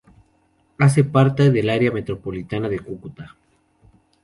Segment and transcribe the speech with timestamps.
[0.79, 3.35] Hace parte del Área Metropolitana de Cúcuta.